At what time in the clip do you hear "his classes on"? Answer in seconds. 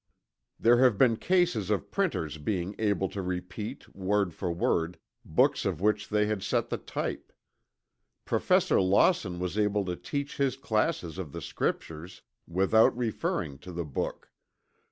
10.37-11.29